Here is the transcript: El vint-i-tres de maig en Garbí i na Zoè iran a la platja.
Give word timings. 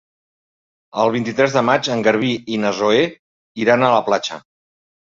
El 1.03 1.13
vint-i-tres 1.17 1.53
de 1.59 1.63
maig 1.69 1.91
en 1.97 2.03
Garbí 2.09 2.33
i 2.57 2.61
na 2.65 2.75
Zoè 2.81 3.05
iran 3.67 3.87
a 3.93 3.97
la 3.99 4.05
platja. 4.11 4.43